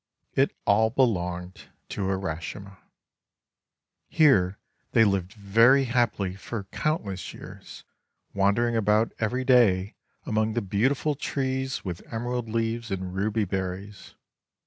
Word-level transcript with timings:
It 0.33 0.55
all 0.65 0.89
belonged 0.89 1.67
to 1.89 2.01
Urashima. 2.01 2.77
Here 4.09 4.57
they 4.93 5.03
lived 5.05 5.33
very 5.33 5.83
happily 5.83 6.35
for 6.35 6.63
countless 6.71 7.35
years, 7.35 7.83
wandering 8.33 8.75
about 8.75 9.13
every 9.19 9.45
day 9.45 9.93
among 10.25 10.53
the 10.53 10.61
beautiful 10.63 11.13
trees 11.13 11.85
with 11.85 12.01
emerald 12.11 12.49
leaves 12.49 12.89
and 12.89 13.13
ruby 13.13 13.45
berries. 13.45 14.15